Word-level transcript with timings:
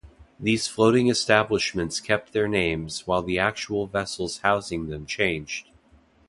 These 0.39 0.65
floating 0.65 1.09
establishments 1.09 1.99
kept 1.99 2.33
their 2.33 2.47
names 2.47 3.05
while 3.05 3.21
the 3.21 3.37
actual 3.37 3.85
vessels 3.85 4.39
housing 4.39 4.87
them 4.87 5.05
changed. 5.05 5.69